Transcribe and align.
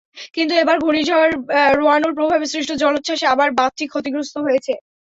কিন্তু 0.35 0.53
এবার 0.55 0.77
ঘূর্ণিঝড় 0.79 1.31
রোয়ানুর 1.77 2.13
প্রভাবে 2.17 2.45
সৃষ্ট 2.53 2.71
জলোচ্ছ্বাসে 2.81 3.25
আবার 3.33 3.49
বাঁধটি 3.59 3.83
ক্ষতিগ্রস্ত 3.87 4.35
হয়েছে। 4.45 4.73